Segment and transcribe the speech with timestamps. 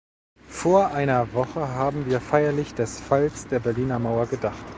[0.47, 4.65] Vor einer Woche haben wir feierlich des Falls der Berliner Mauer gedacht.